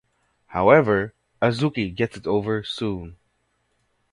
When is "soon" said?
2.65-3.17